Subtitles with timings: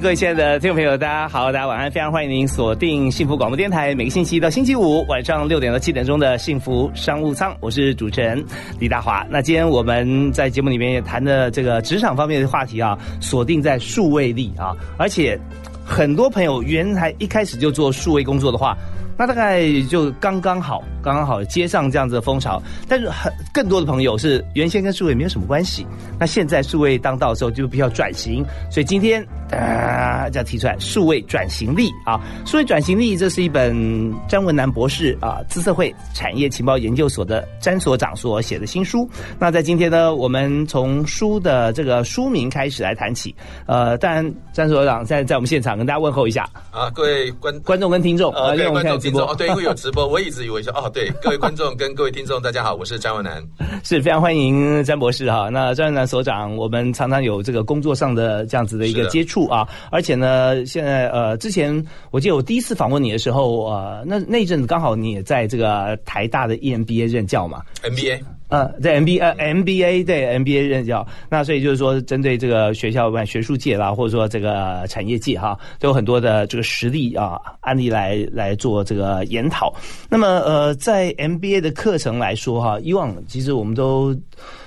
[0.00, 8.44] 各位亲爱的听众朋友，大家好，大家晚安，非常欢迎您锁定幸福广播电台，每个星期一到星期五晚上六点到七点钟的幸福商务舱，我是主持人
[8.78, 9.26] 李大华。
[9.30, 15.38] 那今天我们在节目里面也谈的这个职场方面的话题啊，锁定在数位力啊，而且
[15.82, 18.76] 很多朋友原来一开始就做数位工作的话。
[19.18, 22.62] 那大概就刚刚好，刚刚好接上这样子的风潮。
[22.86, 25.86] 但是很更多的朋友是原先跟数位没有什么关系，
[26.20, 28.44] 那现在数位当道的时候就比较转型。
[28.70, 39.08] 所以今天啊，就要提出来数位转型力啊，数位转型力，这是一本张文南博士啊，资策会产业情报研究所的詹所长所写的新书。
[39.38, 43.34] 那在今天呢，我们从书的这个书名开始来谈起。
[43.66, 48.98] 呃，当然詹所长在在我们现场跟大家问候一下啊，各位观观众跟听众啊，各位观众。
[48.98, 53.42] 听众哦，对，因为有 直播，我一直以为说哦，对，各位观众跟各位听众，大家好，我是詹文南，
[53.84, 55.48] 是非常欢迎詹博士哈。
[55.50, 68.20] 那詹文南所长，我们常常有这个工作上的这样子的一个接触啊，而且呢，现在呃，之前我记得我第一次访问你的时候呃，那那阵子刚好你也在这个台大的 EMBA 任教嘛，MBA。
[68.48, 79.74] 呃，在 MBA 呃 MBA 对 MBA 任教，那所以就是说，针对这个学校、学术界啦，或者说这个产业界哈，都有很多的这个实例啊案例来来做这个研讨。
[80.08, 84.16] 那么呃，在 MBA 的课程来说哈，以往其实我们都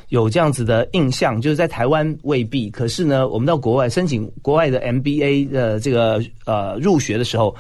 [0.10, 7.56] 有这样子的印象，就是在台湾未必，可是呢，我们到国外申请国外的 MBA 的这个呃入学的时候。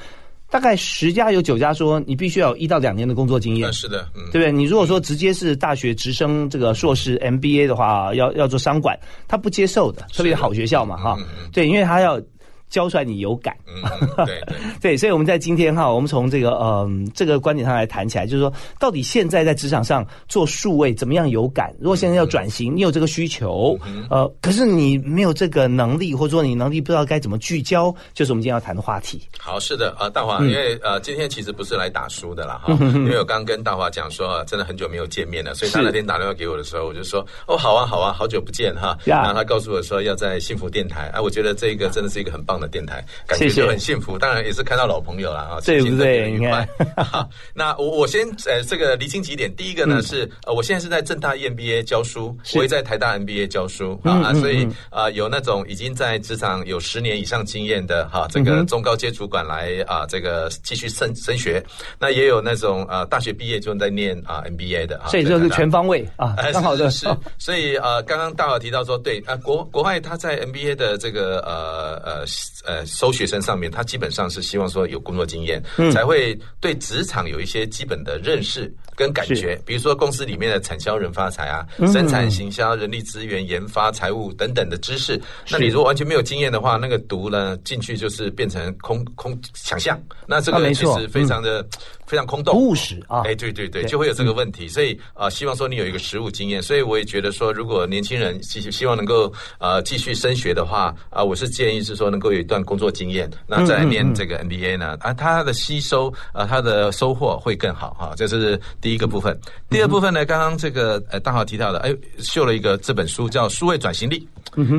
[0.51, 4.51] 大概十家有九家说你必须要有一到两年的工作经验，是的，对不对？
[4.51, 11.15] 你如果说直接是大学直升这个硕士 MBA 的话，要要做商管，他不接受的，特别好学校嘛，哈，
[11.53, 12.19] 对，因为他要。
[12.69, 14.41] 教出来你有感，嗯对
[14.79, 21.73] 对，所以我们在今天哈，我们从这个嗯这个观点上来谈起来，就是说到底现在在职场上做数位怎么样有感？
[21.79, 23.77] 如果现在要转型，你有这个需求，
[24.09, 29.19] 呃，可是你没有这个能力，或者说你能力不知道该怎么聚焦，就是我们今天要谈的话题。
[29.39, 42.58] 好，是的，呃，大华，因为呃今天其实不是来打书的啦，哈，因为我刚跟大华讲说，真的很久没有见面了，所以他那天打电话给我的时候，我就说，哦，好啊，好啊，好久不见哈，然后他告诉我说要在幸福电台，哎，我觉得这个真的是一个很棒。
[42.59, 46.31] 的电台感觉就很幸福，当然也是看到老朋友了啊，对不对？
[46.31, 46.67] 愉快。
[47.53, 61.63] 那我我先呃这个厘清几点，第一个呢是呃我现在是在正大 EMBA 教书，我也在台大 MBA 教书啊，所以啊有那种已经在职场有十年以上经验的哈，这个中高阶主管来啊这个继续升升学，
[61.99, 72.25] 那也有那种呃大学毕业就在念啊 MBA 的，所以就是全方位啊，刚好的是，所以呃刚刚大华提到说对啊国国外他在 MBA 的这个呃呃。
[72.65, 79.59] 呃，收学生上面，他基本上是希望说有工作经验，才会对职场有一些基本的认识跟感觉。
[79.65, 85.19] 比如说公司里面的产销人发财啊，生产行销、人力资源、研发、财务等等的知识。
[85.49, 89.97] 那你如果完全没有经验的话，那个读呢进去就是变成空空想象。
[90.27, 91.65] 那这个其实非常的
[92.05, 93.21] 非常空洞，务实啊。
[93.21, 94.67] 哎，对对对，就会有这个问题。
[94.67, 96.61] 所以啊，希望说你有一个实务经验。
[96.61, 102.38] 所以我也觉得说，如果年轻人希希望能够呃继续升学的话啊，我是建议是说能够有。
[102.43, 104.97] 段工作经验，那再念这个 MBA 呢？
[104.99, 108.13] 啊，它的吸收啊，它的收获会更好哈。
[108.15, 109.37] 这是第一个部分。
[109.69, 114.19] 第二部分呢，刚刚这个呃大豪提到的，哎，秀了一个这本书叫《数位转型力》。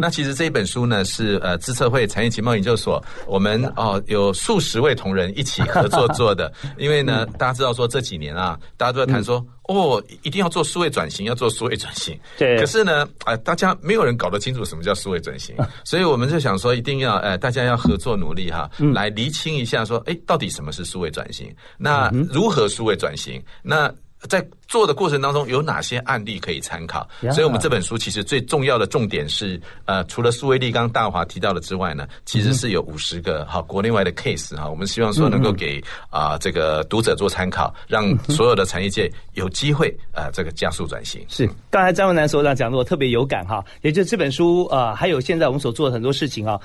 [0.00, 6.52] 那其实这一本书呢，是呃资策会产业情报研究所，我们哦有数十位同仁一起合作做的。
[6.76, 9.44] 因为呢，大家知道说这几年啊，大家都在谈说。
[9.72, 12.18] 哦，一定要做数位转型，要做数位转型。
[12.36, 12.58] 对。
[12.58, 15.54] 可是呢，呃，大家没有人搞得清楚什么叫数位转型，
[15.84, 21.54] 所以我们就想说，一定要哎，大家要合作努力哈，来厘清一下说，哎，到底什么是数位转型？
[21.78, 23.42] 那如何数位转型？
[23.62, 23.92] 那。
[24.28, 27.08] 在做的过程当中，有哪些案例可以参考？
[27.32, 34.68] 所以，我们这本书其实最重要的重点是，呃，除了苏威利刚大华提到的之外呢，其实是有五十个哈国内外的 case 哈。
[34.68, 41.24] 我们希望说能够给啊这个读者做参考，让所有的产业界有机会啊这个加速转型。
[41.28, 43.64] 是，刚才张文南所长讲的，我特别有感哈。
[43.80, 46.60] 也就这本书啊，还有现在我们所做的很多事情啊，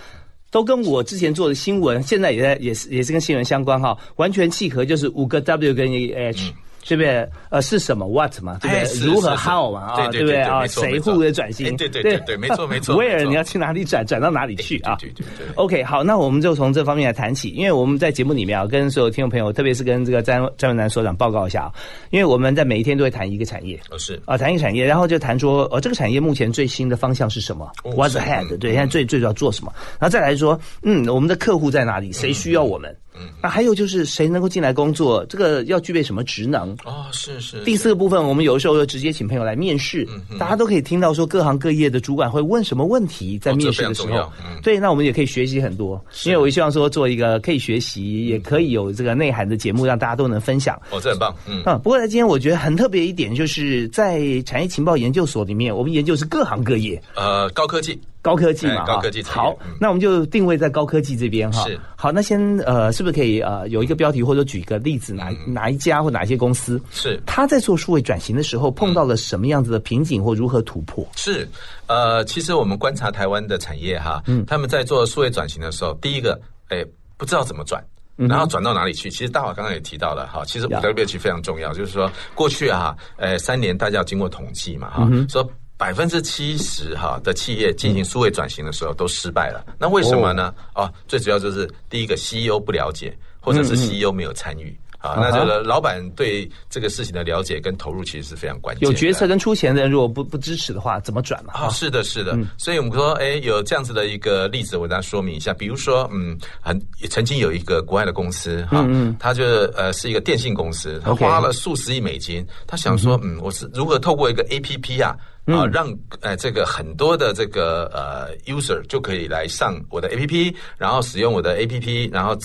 [0.52, 6.54] 都跟我之前做的新闻，现在也在也是也是跟新闻相关哈，完全契合，就是五个 W 跟一个 H。
[6.88, 7.28] 对不对？
[7.50, 9.06] 呃，是什么 what 嘛，对不对？
[9.06, 10.66] 如何 how 嘛啊，对不对啊？
[10.68, 11.76] 谁户的转型？
[11.78, 12.96] 对对对对，没错 没错。
[12.96, 14.96] 威尔你要去哪里转，转到哪里去啊？
[15.00, 15.48] 对对对。
[15.56, 21.74] OK，好，那我们就从这方面来谈起，因为我们在节目里面啊，跟所有听众朋友，特别是跟这个詹詹文南所长报告一下啊，
[22.12, 28.58] 因为我们在每一天都会谈一个产业，哦是啊，谈一个产业，然后就谈说，呃，这个产业目前最新的方向是什么？What's ahead？
[28.60, 29.74] 对，现在最最主要做什么？
[30.00, 32.12] 然后再来说，嗯，我们的客户在哪里？
[32.12, 32.96] 谁需要我们？
[33.20, 35.26] 嗯，那还有就是谁能够进来工作？
[35.28, 36.72] 这个要具备什么职能？
[36.84, 37.64] 哦，是是。
[37.64, 40.08] 第四个部分，我们有的时候就直接请朋友来面试，
[40.40, 44.32] 大家都可以听到说各行各业的主管会问什么问题，在面试的时候，
[44.62, 46.04] 对，那我们也可以学习很多。
[46.26, 50.80] 因为我希望说做一个可以学习，也可以有这个内涵的节目，让大家都能分享。
[50.92, 51.36] 哦，这很棒。
[51.48, 58.00] 嗯，啊，不过在今天我觉得很特别一点，就是在产业情报研究所里面，我们研究是各行各业，呃，高科技。
[58.25, 61.63] 高科技嘛，高科技好，那我们就定位在高科技这边哈。
[61.68, 71.07] 是，好，那先呃，是不是可以呃有一个标题或者举个例子，哪哪一家或哪一些公司是他在做数位转型的时候碰到了什么样子的瓶颈或如何突破？
[71.16, 71.48] 是，
[71.86, 76.83] 呃，其实我们观察台湾的产业哈，嗯，他们在做数位转型的时候，第一个，哎，
[77.18, 77.80] 不知道怎么转，
[78.16, 79.07] 然后转到哪里去？
[79.07, 85.48] 其实大华刚刚也提到了哈，其实五 W 其实非常重要，就是说过去啊，呃，三年大家要经过统计嘛哈，说。
[85.77, 90.54] 百分之七十哈的企业进行数位转型的时候都失败了，那为什么呢？
[90.74, 94.77] 哦，最主要就是第一个 CEO 不了解，或者是 CEO 没有参与。
[95.00, 98.89] 啊，那这个老板对这个事情的了解跟投入其实是非常关键。
[98.89, 101.54] 有决策跟出钱的人如果不不支持的话，怎么转嘛？
[101.54, 102.36] 啊，是的，是的。
[102.57, 105.54] 所以我们说，哎，有这样子的一个例子，我给大家说明一下。
[105.54, 108.83] 比如说，嗯，很曾经有一个国外的公司，哈，
[109.19, 109.44] 他就
[109.75, 115.88] 呃是一个电信公司，他花了数十亿美金，他想说，嗯，我是如何透过一个 A P P 啊，啊，让
[116.21, 122.36] 呃这个很多的这个呃 user 就可以来上我的 A P P，然后使用我的 A P P，然后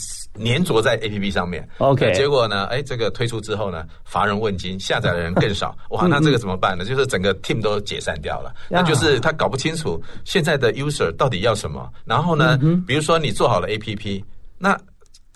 [0.45, 1.67] 粘着在 A P P 上面。
[1.79, 5.75] OK，结果呢，哎，这个推出之后呢，乏人问津，下载的人更少。
[5.91, 6.85] 哇，那这个怎么办呢？
[6.85, 8.55] 就是整个 team 都解散掉了。
[8.69, 11.91] 那就是他搞不清楚现在的 user 到底要什么。
[12.05, 14.23] 然后呢，比如说你做好了 A P P，
[14.59, 14.79] 那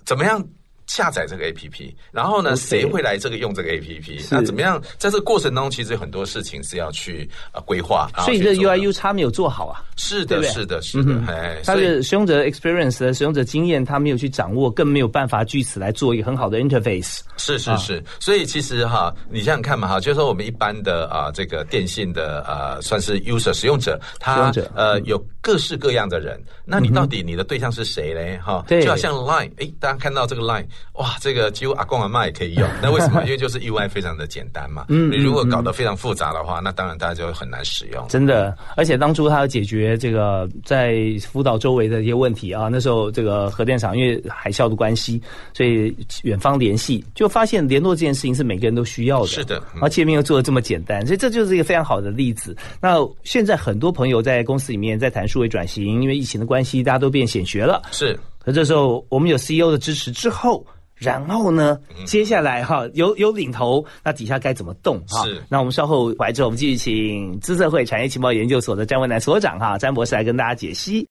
[0.04, 0.44] 怎么样？
[0.86, 4.20] 下载这个 A P P，然后呢，谁会来这个用这个 A P P？
[4.30, 4.80] 那怎么样？
[4.98, 8.08] 在这个过程当中，其实很多事情是要去呃规划。
[8.18, 9.82] 所以这 U I U 差没有做好啊？
[9.96, 11.14] 是的，是的，是的。
[11.26, 17.20] 哎，它的使用者 experience 的使用者经验，他没有去掌握，更没有办法据此来做一个很好的 interface。
[17.36, 18.02] 是是是。
[18.20, 26.42] 所以其实哈，你想想看嘛哈，就是说我们一般的啊，这个电信的啊，算是 user 使用者，他呃有各式各样的人。
[26.64, 28.38] 那你到底你的对象是谁嘞？
[28.44, 30.66] 哈，就好像 Line，哎，大家看到这个 Line。
[30.94, 33.22] 哇，这个几乎阿公阿妈也可以用， 那为什么？
[33.24, 34.86] 因为就是 UI 非常的简单嘛。
[34.90, 38.06] 嗯，你如果搞得非常复杂的话，那当然大家就很难使用。
[38.08, 40.96] 真的，而且当初他要解决这个在
[41.28, 45.20] 福岛周围的一些问题啊，那时候这个核电厂因为海啸的关系，
[45.52, 45.92] 所以
[46.22, 49.26] 远方联系就发现联络这件事情是每个人都需要的。
[49.26, 52.56] 是的，而界面又做的这么简单，所以这就是一个非常好的例子。
[52.80, 57.82] 那现在很多朋友在公司里面在谈数位转型，因为疫情的关系，大家都变显学了。
[57.90, 60.66] 是，那这时候我们有 CEO 的支持之后。
[60.96, 61.76] 然后呢？
[62.06, 65.24] 接下来哈，有有领头，那底下该怎么动哈？
[65.24, 65.42] 是。
[65.48, 71.06] 那我们稍后回来之后，我们继续请资策会产业情报研究所的詹文南所长哈，詹博士来跟大家解析。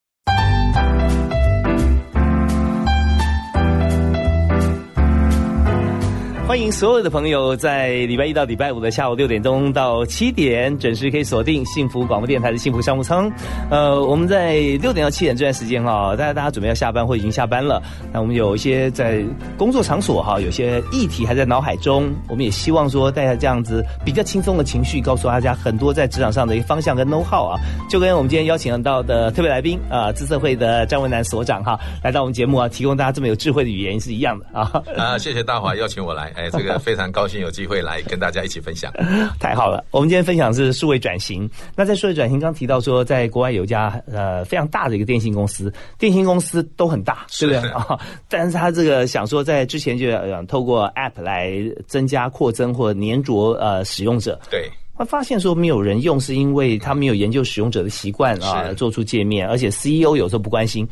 [6.45, 13.31] 欢迎所有的朋友在礼拜一到礼拜五的下午六点钟到七点准时可以锁定幸福广播电台的幸福商务舱。
[13.71, 17.81] 呃，我们在六点到七点这段时间哈，大家大家准备要下班或已经下班了。
[18.11, 19.23] 那我们有一些在
[19.57, 22.13] 工作场所哈，有些议题还在脑海中。
[22.27, 27.57] 我们也希望说带着这样子比较轻松的情绪，告诉大家很多在职场上的一个方向跟 know how 啊。
[27.89, 34.83] 就跟我们今天邀请到的特别来宾啊，资策会的张文南所长哈，来到我们节目啊，提供大家这么有智慧的语言是一样的啊。
[34.97, 36.32] 啊，谢谢大华邀请我来。
[36.35, 38.91] 哎，这个非常高兴有机会来跟大家一起分享，
[39.39, 39.83] 太好了。
[39.91, 41.49] 我们今天分享是数位转型。
[41.75, 47.99] 那在数位转型，刚提到说，在国外有一家呃非常大的一个电信公司，电信公司都很大，对不对啊？
[48.29, 51.53] 但是他这个想说，在之前就想透过 App 来
[51.87, 60.87] 增加扩增或粘着呃使用者，对，他发现说没有人用，是因为他没有研究使用者的习惯啊，做出界面，而且 CEO 有时候不关心。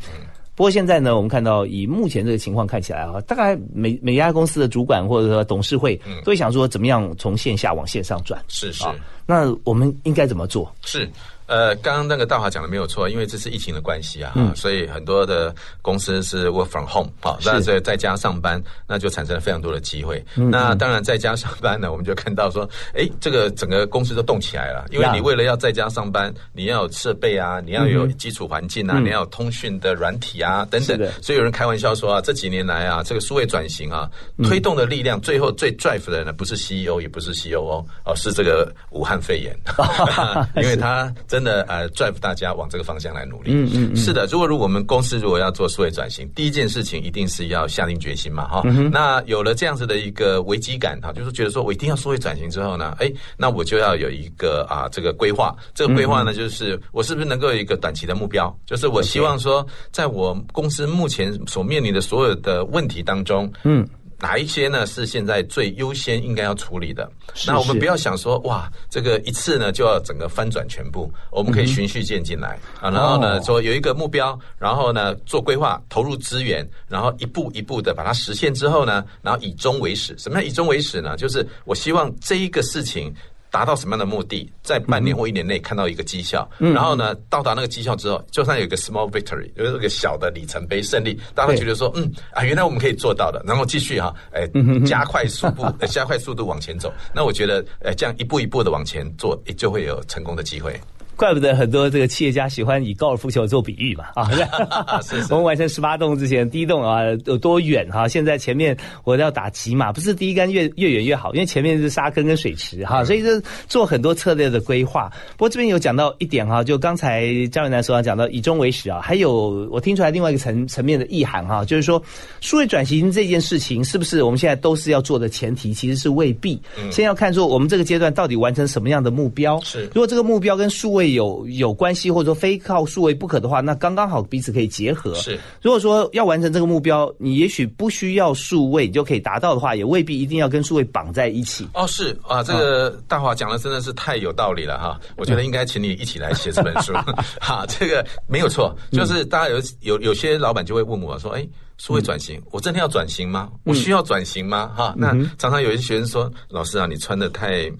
[0.54, 8.38] 不过现在呢，我们看到以目前这个情况看起来啊，大概每每家公司的主管或者说董事会都会想说，怎么样从线下往线上转？
[8.48, 8.84] 是是。
[9.24, 10.70] 那我们应该怎么做？
[10.82, 11.08] 是。
[11.52, 14.56] 呃，刚刚那个大华讲的没有错，因为这是疫情的关系啊，嗯。
[14.56, 17.50] 所以很多的公司是 work from home 啊，是。
[17.50, 20.24] 那在在家上班，那就产生了非常多的机会。
[20.36, 22.66] 嗯那当然在家上班呢，我们就看到说，
[22.96, 29.04] 哎，这个整个公司都动起来了，因为你为了要在家上班，你要有设备啊，你要有基础环境啊，嗯。
[29.04, 30.98] 你要有通讯的软体啊等等。
[31.20, 34.48] 所以有人开玩笑说啊，这几年来啊，这个数位转型啊，嗯。
[34.48, 39.54] 推动的力量，最后最 drive 的呢，不是 CEO，也不是 COO，哦，是这个武汉肺炎，
[40.56, 43.52] 因为他真的呃 drive 大家往这个方向来努力。
[43.52, 55.54] 嗯嗯嗯是的，如果如果我们公司如果要做数位转型，第一件事情一定是要下定决心嘛，哈、嗯那有了这样子的一个危机感哈，就是觉得说我一定要数位转型之后呢，哎，那我就要有一个啊这个规划。
[55.74, 58.54] 这个规划嗯呢，就是我是不是能够有一个短期的目标？
[58.66, 63.88] 就是我希望说，在我公司目前所面临的所有的问题当中，嗯。
[64.22, 67.10] 哪一些呢是现在最优先应该要处理的？
[67.34, 72.88] 是是那我们不要想说哇，这个一次呢就要整个翻转全部，我们可以循序渐进来啊。
[72.88, 80.16] 然后呢，哦说有一个目标，然后呢做规划，投入资源，然后一步一步的把它实现之后呢，然后以终为始。
[80.16, 81.16] 什么叫以终为始呢？
[81.16, 83.12] 就是我希望这一个事情。
[83.52, 94.48] 达到什么样的目的，在半年或一年内看到一个绩效，然后呢，到达那个绩效之后，就算有一个 small victory，就是一个小的里程碑胜利，大家会觉得说，嗯啊，原来我们可以做到的，然后继续哈，哎，
[94.86, 96.90] 加快速度，呃 加快速度往前走。
[97.14, 100.80] 那我觉得，呃，这样一步一步的往前做，也就会有成功的机会。
[101.22, 104.28] 怪不得很多这个企业家喜欢以高尔夫球做比喻嘛啊！
[105.02, 115.08] 是是我们完成十八洞之前，第一洞啊有多远哈、现在前面我要打骑马，不是第一杆越越远越好，因为前面是沙坑跟水池哈、所以这做很多策略的规划。
[115.36, 122.02] 不过这边有讲到一点哈、就刚才张伟南所讲到以终为始啊，还有我听出来另外一个层层面的意涵哈、就是说
[122.40, 126.60] 数位转型这件事情是不是我们现在都是要做的前提，其实是未必。
[126.90, 129.60] 先要看说我们这个阶段到底完成什么样的目标。
[129.60, 135.14] 是如果这个目标跟数位有有关系，或者说非靠数位不可的话，那刚刚好彼此可以结合。
[135.14, 141.66] 是，如果说要完成这个目标，你也许不需要数位你就可以达到的话，也未必一定要跟数位绑在一起。
[141.74, 145.00] 哦，是啊，这个大华讲的真的是太有道理了哈！
[145.16, 146.92] 我觉得应该请你一起来写这本书。
[147.40, 151.46] 哈，这个没有错，就是大家有有有些老板就会问我说：“哎，
[151.78, 153.50] 数位转型，我真的要转型吗？
[153.64, 157.70] 我需要转型吗？”哈，那常常有一些学生说：“老师啊，你穿的太……”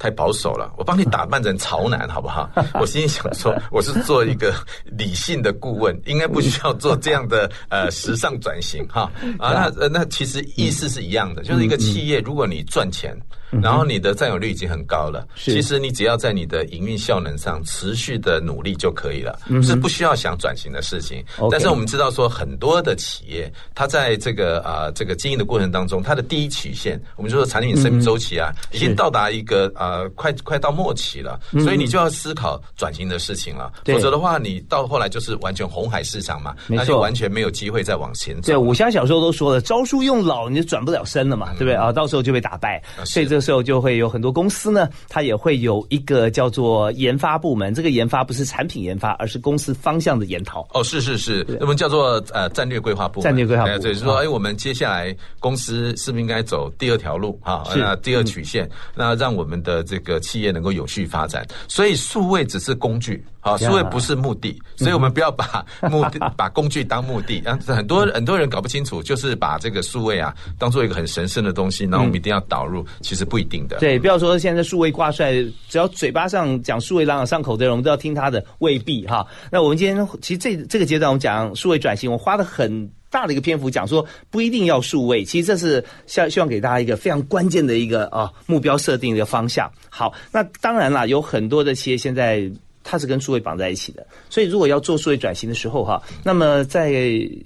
[0.00, 2.48] 太保守了，我帮你打扮成潮男好不好？
[2.80, 4.52] 我心里想说，我是做一个
[4.98, 9.02] 理性的顾问，应该不需要做这样的呃时尚转型哈
[9.38, 9.52] 啊。
[9.52, 13.14] 那呃那其实意思是一样的，就是一个企业，如果你赚钱。
[13.62, 15.52] 然后你的占有率已经很高了，是。
[15.52, 21.24] 其实你只要在你的营运效能上持续的努力就可以了，是不需要想转型的事情。
[21.50, 33.72] 但是我们知道说，很多的企业，它在这个啊、这个经营的过程当中，它的第一曲线，我们就说产品生命周期啊，已经到达一个啊、快快到末期了，所以你就要思考转型的事情了。
[33.84, 38.46] 否则的话，你到后来就是完全红海市场嘛，那就完全没有机会再往前走。
[38.46, 41.74] 对，武侠小说都说了，招数用老，你就转不了身了嘛，对不对？
[41.74, 41.90] 啊？
[41.90, 47.72] 到时候就被打败，啊所以这个时候就会有很多公司呢，它也会有一个叫做研发部门。
[47.72, 50.68] 这个研发不是产品研发，而是公司方向的研讨。
[50.74, 53.24] 哦，是是是，那么叫做呃战略规划部门。
[53.24, 57.64] 战略规划部对，就是说，啊哎，我们接下来公司是不是应该走第二条路啊？
[58.02, 61.46] 第二曲线，那让我们的这个企业能够有序发展。
[61.66, 63.24] 所以数位只是工具。
[63.40, 67.40] 好，呀数位不是目的，所以我们不要把 目的把工具当目的。
[67.40, 73.78] 啊，很多很多人搞不清楚，就是把这个数位啊当做一个很神圣的东西，然后我们一定要导入，其实不一定的。
[73.78, 75.32] 对，不要说现在数位挂帅，
[75.68, 79.26] 只要嘴巴上讲数位朗朗上口的人，我们都要听他的，未必哈。
[79.50, 89.70] 那我们今天其实这这个阶段，我们讲数位转型，我花了很大的一个篇幅讲说，不一定要数位，其实这是希希望给大家一个非常关键的一个啊目标设定的方向。
[89.88, 92.50] 好，那当然啦，有很多的企业现在。
[92.82, 96.90] 它是跟数位绑在一起的，所以如果要做数位转型的时候哈，那么在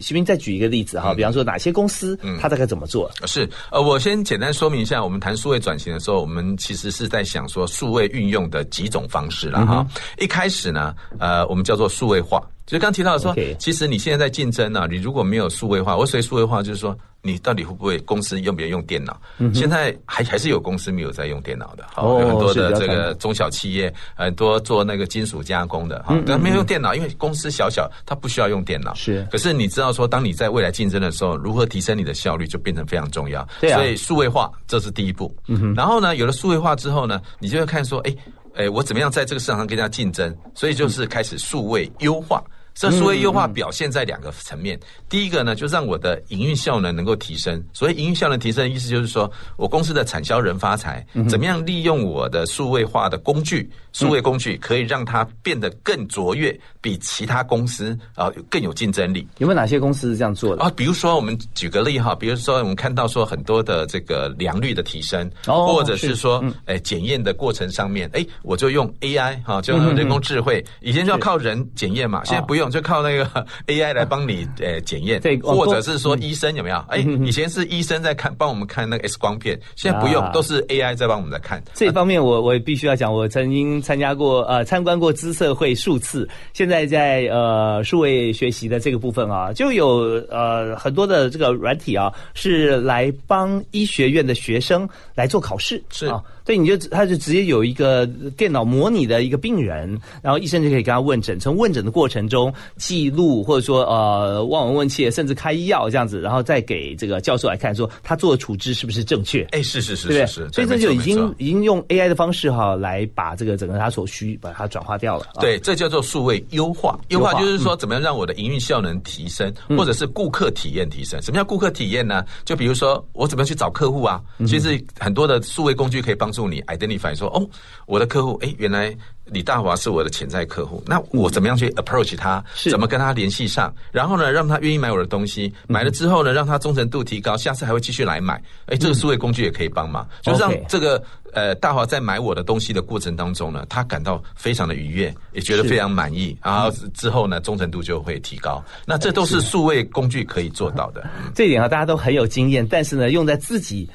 [0.00, 3.10] 徐斌再举一个例子哈，比方说哪些公司它大概怎么做？
[3.26, 9.86] 是，呃，我先简单说明一下，我们谈数位转型的时候，我们其实是在想说数位运用的几种方式了哈。
[10.18, 16.96] 一开始呢，呃，我们叫做数位化，就是刚提到说其实你现在在竞争呢、你如果没有数位化，我所谓数位化就是说，
[17.26, 19.18] 你到底会不会公司用不用用电脑？
[19.54, 28.92] 现在还还是有公司没有在用电脑的，好、哦有很多的这个中小企业，很多做那个金属加工的哈，但没有用电脑，因为公司小小，它不需要用电脑。
[28.94, 33.48] 是可是你知道说，当你在未来竞争的时候，如何提升你的效率，就变成非常重要。
[33.58, 35.34] 对啊所以数位化这是第一步。
[35.46, 38.14] 嗯然后呢，有了数位化之后呢，你就会看说，哎，
[38.54, 40.36] 哎，我怎么样在这个市场上跟人家竞争？
[40.54, 42.44] 所以就是开始数位优化。
[42.74, 44.78] 这数位优化表现在两个层面，
[45.08, 47.64] 第一个呢，就让我的营运效能能够提升。
[47.72, 59.26] 所以营运效能提升的意思就是说，我公司的产销人发财，怎么样利用我的数位化的工具，数位工具可以让它变得更卓越，比其他公司啊更有竞争力。
[59.38, 60.62] 有没有哪些公司是这样做的？
[60.62, 73.24] 啊，比如说我们举个例哈，比如说我们看到说很多的这个良率的提升，哦或者是是说嗯，哎，检验的过程上面，哎，我就用 AI 哈，就用人工智慧，以前就要靠人检验嘛，现在不用，就靠那个
[73.68, 76.76] AI 来帮你呃检验，或者是说医生有没有？
[76.88, 81.62] 哎，以前是医生在看帮我们看那个 X 光片，现在不用啊，都是 AI 在帮我们在看。
[81.74, 109.46] 这方面我我也必须要讲，我曾经参加过呃参观过资社会数次，现在在呃数位学习的这个部分啊，就有呃很多的这个软体啊，是来帮医学院的学生来做考试，是啊，对，你就他就直接有一个电脑模拟的一个病人，然后医生就可以跟他问诊，从问诊的过程中记录或者说呃望闻问切，甚至开药这样子，然后再给这个教授来看，说他做的处置是不是正确。
[109.52, 110.08] 哎，是是是？
[110.08, 115.26] 是是，所以这就已经已经用 AI 的方式哈，来把这个整个它所需把它转化掉了。
[115.34, 116.98] 啊，对，这叫做数位优化。
[117.08, 121.20] 优优化就是说，怎么样让我的营运效能提升，或者是顾客体验提升。
[121.22, 122.24] 什么叫顾客体验呢？
[122.44, 124.20] 就比如说，我怎么样去找客户啊？
[124.38, 127.48] 嗯其实很多的数位工具可以帮助你 identify 说，哦，
[127.86, 132.44] 我的客户，哎，原来李大华是我的潜在客户，那我怎么样去 approach 他？
[132.70, 133.74] 怎么跟他联系上？
[133.90, 138.42] 然后呢，让他愿意买我的东西，买了之后呢，让他忠诚度提高，下次还会继续来买。
[138.66, 141.02] 哎，这个数位工具也可以帮忙，就是让这个
[141.32, 148.62] 呃大华在买我的东西的过程当中呢，他感到非常的愉悦，也觉得非常满意，然后之后呢，忠诚度就会提高。
[148.84, 151.00] 那这都是数位工具可以做到的。
[151.16, 153.88] 嗯这一点啊，大家都很有经验，但是呢，用在自己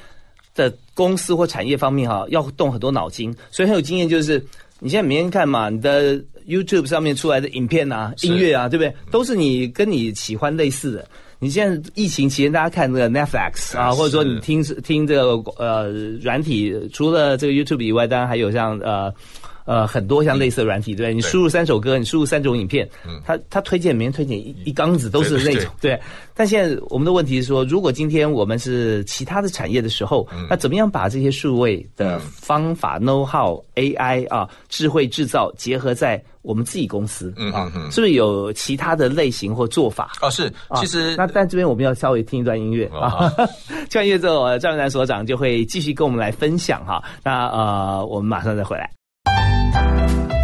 [0.54, 4.08] 的公司或产业方面哈，要动很多脑筋，所以很有经验。
[4.08, 4.44] 就是
[4.80, 6.18] 你现在每天看嘛，你的
[6.48, 8.92] YouTube 上面出来的影片啊、音乐啊，对不对？
[9.10, 11.06] 都是你跟你喜欢类似的。
[11.38, 19.12] 你现在疫情期间，大家看这个 Netflix 啊，或者说你听听这个呃软体，除了这个 YouTube 以外，当然还有像呃。
[19.64, 21.14] 呃，很多像类似的软体，对不对？
[21.14, 22.88] 你输入三首歌，你输入三种影片，
[23.24, 26.00] 他他推荐每天推荐一一缸子都是那种，对。
[26.34, 40.12] 但现在我们的问题是说，如果今天我们是其他的产业的时候，那怎么样把这些数位的方法、know how、AI 啊、智慧制造结合在我们自己公司啊嗯嗯，嗯是不是有其他的类型或做法？
[40.22, 43.28] 哦，是，啊其实那但这边我们要稍微听一段音乐哦啊，
[43.90, 47.02] 听完音乐之后，呃赵云南所长就会继续跟我们来分享哈。
[47.22, 48.99] 那呃，我们马上再回来。
[49.72, 50.39] Thank you.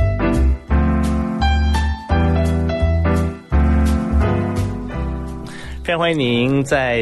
[5.87, 7.00] 非常欢迎您在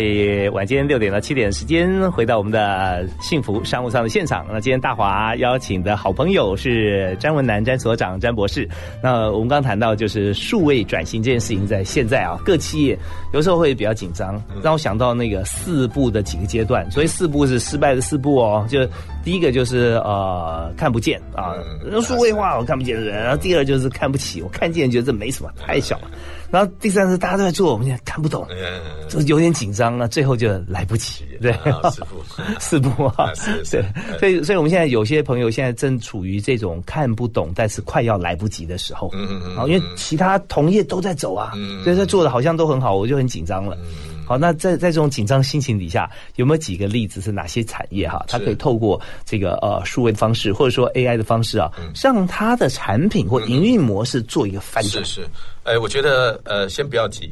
[0.53, 4.44] 晚间六点到七点的时间回到我们的幸福商务舱的现场。
[4.53, 8.68] 那今天大华邀请的好朋友是詹文南詹所长詹博士。
[9.03, 12.99] 那我们刚刚谈到就是数位转型这件事情，在现在啊，各企业
[13.33, 16.87] 有时候会比较紧张，让我想到那个四步的几个阶段。
[16.90, 18.87] 所以四步是失败的四步哦，就
[19.25, 21.55] 第一个就是呃看不见啊，
[21.90, 26.11] 嗯数位化我看不见的人，然后第二就是看不起，我看见觉得这没什么，太小了。
[26.55, 31.53] 然后第三次大家都在做，我们现在看不懂，嗯，就有点紧张了，最后就来不及，对，
[31.90, 32.23] 四步
[32.61, 33.33] 四步啊。
[33.69, 33.85] 对，
[34.21, 43.77] 所以所以我们现在有些朋友现在正处于这种看不懂，但是快要来不及的时候，嗯嗯嗯好，因为其他同业都在走啊，嗯所以他做的好像都很好，我就很紧张了。
[44.26, 51.70] 好，那在在这种紧张心情底下，有没有几个例子是哪些产业哈，它可以透过这个呃数位的方式，或者说 AI 的方式啊，
[52.02, 55.22] 让它的产品或营运模式做一个翻转是？
[55.22, 55.28] 是，
[55.64, 57.30] 呃，我觉得呃，先不要急，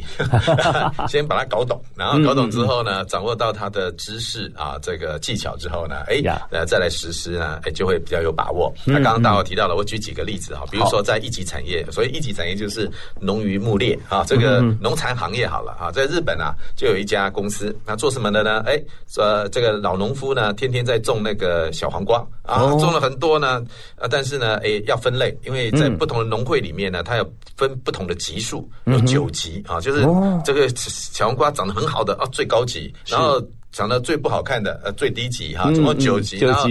[1.08, 8.72] 先把它搞懂，然后搞懂之后呢，掌握到它的知识啊，这个技巧之后呢，哎呀，呃，再来实施呢，哎，就会比较有把握。
[8.84, 18.60] 那刚刚大伙提到了，我举几个例子哈，比如说在一级产业，所以一级产业就是农渔牧猎啊，这个农产行业好了啊，在日本啊，就有一家公司，那做什么的呢？
[18.66, 18.76] 哎，
[19.16, 22.18] 呃，这个老农夫呢，天天在种那个小黄瓜。
[22.42, 22.76] 啊，哦。
[22.80, 23.64] 种了很多呢，
[23.94, 29.62] 啊，但是呢，哎，要分类，因为在不同的农会里面呢，它有分不同的级数，有九级。
[29.68, 30.42] 啊，就是哦。
[30.44, 33.40] 这个小黄瓜长得很好的啊，最高级，然后。
[33.72, 36.68] 长得最不好看的，呃，最低级哈，嗯总共九级，然后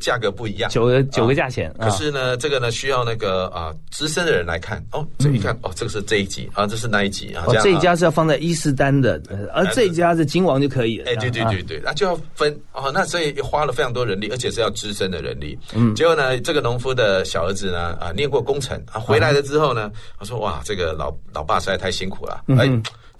[0.00, 11.10] 价格不一样，九个九个啊价钱，啊可是呢，这个呢需要那个啊资深的人来看哦，这一看哦，这个是这一集啊，这是那一级啊，这一家是要放在伊斯丹的，呃而这一家是金王就可以了。
[11.10, 15.56] 哎，对对啊对对，那就要分哦，那所以花了非常多人力，而且是要资深的人力。
[15.74, 22.68] 嗯，结果呢，这个农夫的小儿子呢，啊，念过工程啊，回来了之后呢，他说哇，这个老老爸实在太辛苦了，哎。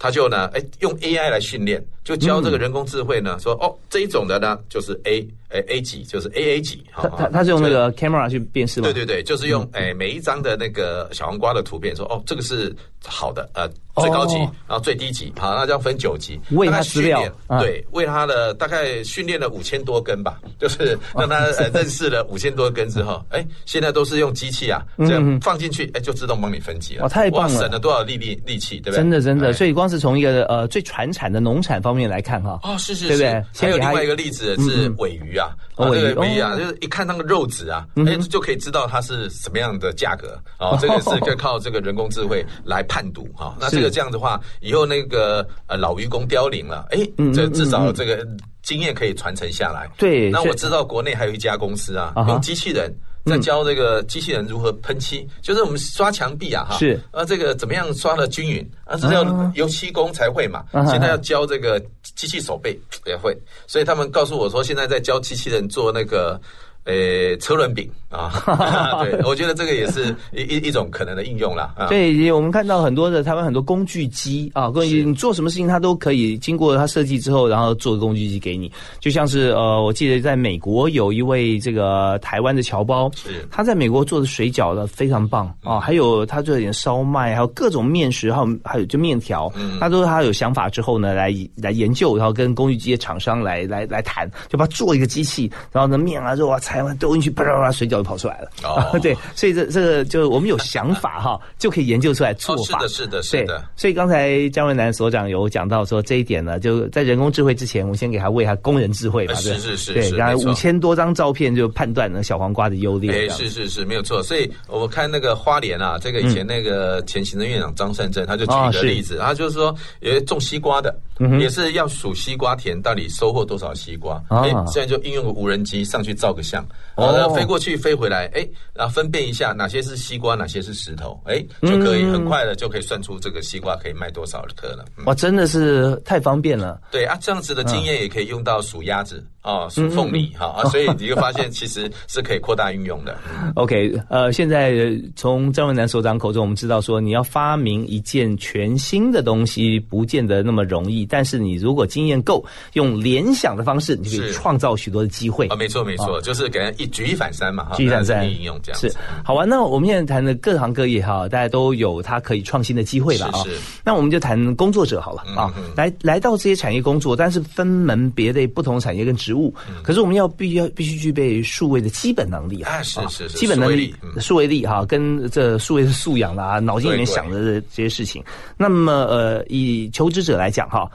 [0.01, 6.83] 他就呢，哎，用 AI 来训练，就教这个人工智慧呢，说哦，这一种的呢就是 A，诶 A 级，就是 AA 级。
[6.93, 8.85] 它它它是用那个 camera 去辨识吗？
[8.85, 12.73] 对对对，就是用诶每一张的那个小黄瓜的图片说，哦，这个是
[13.05, 13.67] 好的，呃，
[14.01, 28.97] 最高级，然后最低级，好，那就要分九级，为它训练，对，为它的大概训练了五千多根吧，就是让它 呃认识了五千多根之后，哎，现在都是用机器啊，这样放进去，哎，就自动帮你分级了，哇，太棒了，省了多少力力力气，对不对？
[28.97, 33.43] 真的真的，所以光是从一个呃最传产的农产方面来看哈，哦，是是，对不对？
[33.57, 35.40] 还有另外一个例子是尾鱼啊，
[35.77, 46.99] 尾鱼啊，就是一看那个肉质啊，哎，就可以知道它是什么样的价格啊，这个是可以靠这个人工智慧来判读哈，那这个这样的话，以后那个呃老愚公凋零了，哎，
[47.33, 48.27] 这至少这个
[48.63, 49.89] 经验可以传承下来。
[49.97, 52.93] 对，那我知道国内还有一家公司啊，用机器人。
[53.25, 56.99] 在教这个机器人如何喷漆，就是我们刷墙壁啊，哈，是。
[57.11, 61.79] 啊，这个怎么样刷的均匀，啊，是要油漆工才会嘛，现在要教这个
[62.15, 66.39] 机器手背也会，所以他们告诉我说，现在在教机器人做那个。
[66.83, 68.31] 呃，车轮饼啊，
[69.05, 71.75] 对，我觉得这个也是一一一种可能的应用啦。
[71.87, 78.71] 对，我们看到很多的台湾很多工具机啊，工具你做什么事情，它都可以经过它设计之后，然后做工具机给你。
[78.99, 83.11] 就像是呃，我记得在美国有一位这个台湾的侨胞，
[83.51, 96.59] 他在美国做的水饺的非常棒啊，还有他做一点烧麦，还有各种面食，还有还有就面条，他都是他有想法之后呢，来来研究，然后跟工具机的厂商来来来谈，就把做一个机器，然后呢面啊肉啊。
[96.71, 98.49] 台湾丢进去，啪啪啪，水饺就跑出来了。
[98.63, 102.79] 哦， 对，所以这这个就我们有想法哈， 就可以研究出来做法。
[102.79, 103.61] 是的，是的，是的。
[103.75, 109.33] 所以刚才姜文南所长有讲到说这一点呢，就在人工智慧之前，我先给他喂他工人智慧吧。
[109.33, 113.11] 是是是，对，然后五千多张照片就判断了小黄瓜的优劣。
[113.11, 114.23] 哎，是是是，没有错。
[114.23, 120.97] 所以我看那个花莲啊，这个以前那个前行政院长张善政，他就举一个例子，他就是说，有种西瓜的，
[121.37, 124.23] 也是要数西瓜田到底收获多少西瓜。
[124.29, 126.60] 哎，现在就应用个无人机上去照个相。
[126.95, 134.85] 哦，飞过去飞回来，哎，然后分辨一下哪些是西瓜，哪些是石头，哎，就可以很快的就可以算出这个西瓜可以卖多少颗了。
[135.05, 136.79] 哇，真的是太方便了。
[136.91, 139.25] 对啊，这样子的经验也可以用到数鸭子。
[139.43, 143.17] 哦，属凤梨哈啊，所以你就发现其实是可以扩大运用的。
[143.55, 144.73] OK，呃，现在
[145.15, 151.05] 从张文南所长口中，我们知道说，你要发明一件全新的东西，不见得那么容易。
[151.05, 155.55] 但是你如果经验够，用联想的方式，你就可以创造许多的机会啊。
[155.55, 159.49] 没错，没错，就是给人一举一反三嘛，举一反三应用这样是好玩。
[159.49, 163.43] 那我们现在谈的各行各业哈，大家都有他可以创新的机会了啊。
[163.83, 170.11] 那我们就谈工作者好了啊，来来到这些产业工作，但是分门别类，不同产业跟职务，可是我们。
[170.11, 178.21] 要必要必须具备数位的基本能力啊，是是是，基本能力、数位力哈，跟这数位的素养啦，脑筋里面想的这这些事情。
[178.57, 180.91] 那么呃，以求职者来讲哈。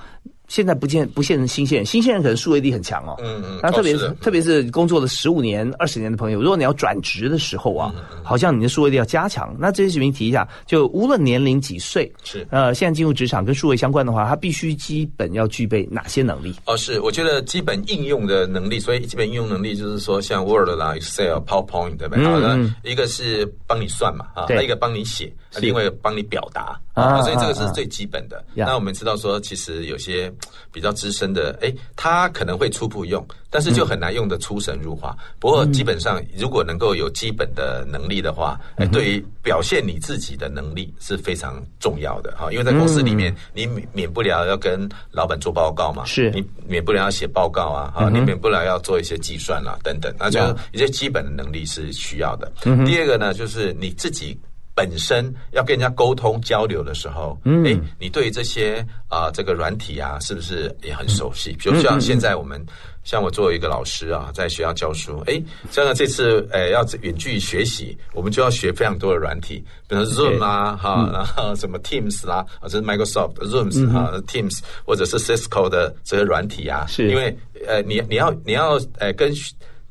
[0.49, 3.17] 现在不见不见新鲜人，新鲜人可能数位力很强哦。
[3.19, 3.61] 嗯嗯。
[3.63, 9.55] 那特别是特别是工作了十五年、二十年的朋友，如果你要转职的时候啊，好像你的数位力要加强。
[9.59, 16.55] 那这些视频提一下，就无论年龄几岁，是呃，现在进入职场跟数位相关的话，他必须基本要具备哪些能力？
[16.67, 22.25] 哦，是，我觉得基本应用的能力，所以基本应用能力就是说，像 Word 啦、Excel、PowerPoint 对不对？
[22.25, 28.45] 好的，一个是帮你算嘛，啊，一个帮你写，另外一个帮你表达啊，所以这个是最基本的。
[28.55, 30.33] 那我们知道说，其实有些。
[30.73, 35.17] 比较资深的，哎，他可能会初步用，但是就很难用的出神入化。
[35.39, 42.53] 不过基本上，如果能够有基本的能力的话，哎，对于表现你自己的能力是非常重要的哈。
[42.53, 50.39] 因为在公司里面，你免免不了要跟老板做报告嘛，是你免不了要写报告啊，哈，你免不了要做一些计算啦等等，那就
[50.73, 52.53] 一些基本的能力是需要的。
[52.85, 54.39] 第二个呢，就是你自己。
[54.77, 61.57] 本身要跟人家沟通交流的时候，哎，你对这些啊这个软体啊，是不是也很熟悉？
[61.59, 62.63] 比如像现在我们，
[63.03, 77.09] 像我作为一个老师啊，在学校教书，哎，像这次诶要远距学习，我们就要学非常多的软体，比如 Zoom 啊，哈，然后什么 Teams 啦，啊，这是 Microsoft Rooms 哈，Teams 或者是 Cisco 的这些软体啊，是。
[77.09, 77.35] 因为
[77.67, 79.33] 呃，你你要你要诶跟。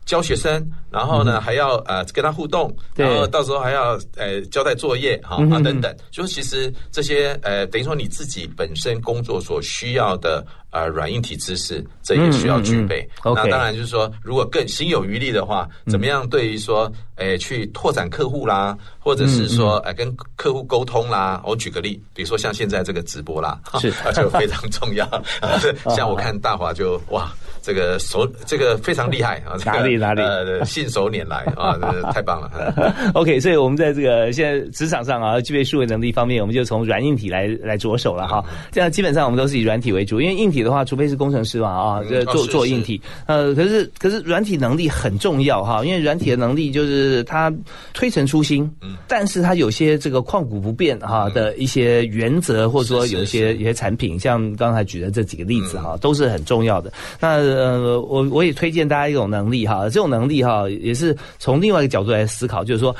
[0.05, 13.07] 教学生，然后呢还要呃跟他互动，然后到时候还要呃交代作业哈啊等等，就是其实这些呃等于说你自己本身工作所需要的呃软硬体知识，这也需要具备。
[13.23, 25.09] 那当然就是说，如果更心有余力的话，怎么样对于说诶去拓展客户啦，或者是说诶跟客户沟通啦，我举个例，比如说像现在这个直播啦，是就非常重要。
[25.95, 27.31] 像我看大华就哇。
[27.65, 29.57] 这个手这个非常厉害啊！
[29.65, 30.21] 哪里里哪里？
[30.21, 31.75] 呃， 信手拈来啊，
[32.13, 32.93] 太棒了。
[33.15, 38.45] OK，所以我们在这个现在职场上啊，具备数位能力方面，我们就从软硬体来来着手了哈。
[38.71, 42.99] 这样基本上我们都是以软体为主，因为硬体的话，除非是工程师嘛啊，这做做硬体。
[43.25, 47.53] 呃，可是可是软体能力很重要哈，因为软体的能力就是它
[47.93, 56.91] 推陈出新，嗯，但是它有些这个旷古不变哈的一些原则，或者说有一些一些产品，像刚才举的这几个例子哈，都是很重要的。
[57.19, 62.93] 那呃，我我也推荐大家一种能力哈，这种能力哈，也是从另外一个角度来思考，就是说。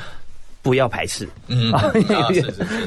[0.66, 1.72] 不要排斥，嗯，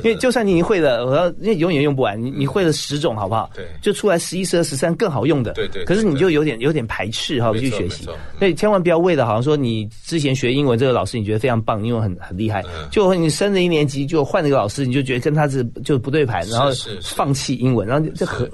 [0.03, 3.49] 因为就算你会了，我要因为永远用不完，你你会了十种，好不好？
[3.55, 5.85] 对，就出来十一、十二、十三更好用的，对对。
[5.85, 8.03] 可是你就有点有点排斥哈，去学习，
[8.37, 12.61] 所以千万不要为了好像说你之前学英文这个老师你觉得非常棒，英文很很厉害，
[12.91, 16.69] 就你升了一年级就换了一个老师，你就觉得跟他是就不对盘，然后
[17.01, 18.45] 放弃英文，然后这何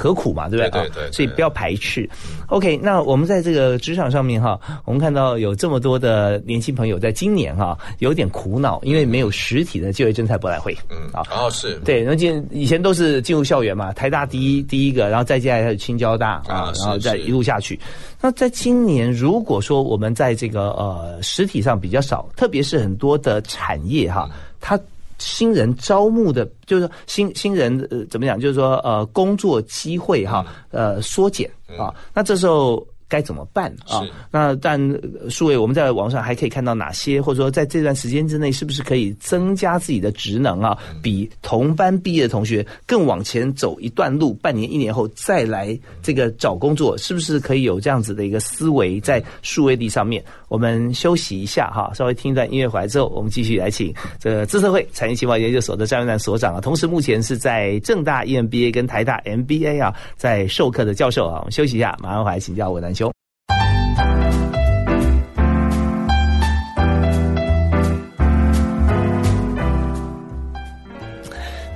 [0.00, 0.88] 何苦嘛，对不对？
[0.88, 1.12] 对对。
[1.12, 2.08] 所以不要排斥。
[2.48, 8.80] OK，那我们在这个职场上面哈，我们看到有这么多的年轻朋友在今年哈有点苦恼。
[8.82, 17.78] 因为没有实体的就业征才博览会，嗯啊，哦是对，那进以前都是进入校园嘛，台大第一第一个，然后再接下来是青交大啊，然后再一路下去。
[18.20, 24.80] 那在今年，如果说我们在这个呃实体上比较少，特别是很多的产业哈，它
[25.20, 32.84] 新人招募的，就是说新新人呃怎么讲，就是说呃工作机会哈呃缩减啊，那这时候。
[33.10, 34.06] 该怎么办啊？
[34.30, 34.80] 那但
[35.28, 40.78] 数位我们在网上还可以看到哪些，或者说在这段时间之内，是不是可以增加自己的职能啊？
[41.02, 50.24] 比同班毕业的同学更往前走一段路，半年一年后再来这个找工作，是不是可以有这样子的一个思维在数位地上面？
[50.46, 62.94] 我们休息一下哈，稍微听一段音乐回来之后，我们继续来请这个资策会产业情报研究所的张元南所长啊，同时目前是在正大 EMBA 跟台大 MBA 啊在授课的教授啊，我们休息一下，马上回来请教文南。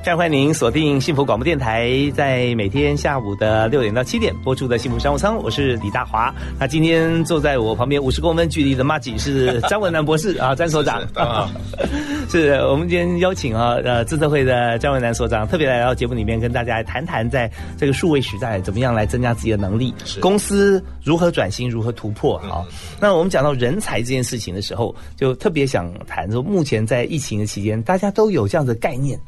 [0.04, 6.30] 非常欢迎您锁定幸福广播电台，在每天下午的六点到七点播出的幸福商务舱，我是李大华。
[6.58, 11.00] 那今天坐在我旁边五十公分距离的马吉是张文南博士啊，张所长。
[12.28, 22.60] 是 我们今天邀请啊，呃，自测会的张文南所长特别来到节目里面，跟大家来谈谈，在这个数位时代，怎么样来增加自己的能力，公司如何转型，如何突破啊？
[23.00, 29.18] 那我们讲到人才这件事情的时候，就特别想谈说，目前在疫情的期间，大家都有这样的概念，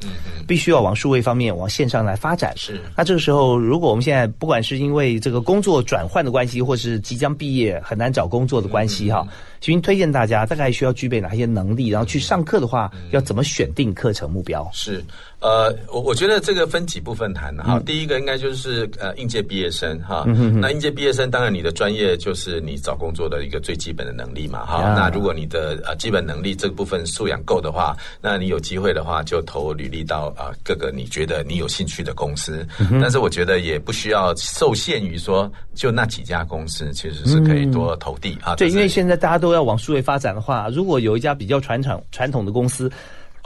[0.47, 0.67] 必须。
[0.67, 2.51] 要往数位方面、往线上来发展。
[2.57, 9.25] 是，那这个时候，如果我们现在不管是因为这个工作转换的关系，或是即将毕业很难找工作的关系，哈。
[9.61, 14.69] 徐云推荐大家大概需要具备哪些能力，然后去上课的话，要怎么选定课程目标？
[14.73, 15.03] 是，
[15.39, 17.81] 呃，我我觉得这个分几部分谈哈。
[17.85, 20.23] 第一个应该就是呃应届毕业生哈。
[20.61, 24.93] 那应届毕业生，当然你的专业就是你找工作的一个最基本的能力嘛哈。
[24.95, 32.63] 那如果你的呃基本能力这部分素养够的话，那你有机会的话就投履历到啊各个你觉得你有兴趣的公司。
[33.01, 38.55] 但是我觉得也不需要受限于说就那几家公司，其实是可以多投递啊。
[38.55, 39.47] 对，因为现在大家都。
[39.47, 42.91] 都要往数位发展的话，如果有一家比较传统传统的公司。